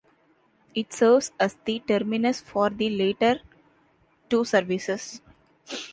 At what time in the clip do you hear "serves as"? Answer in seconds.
0.93-1.57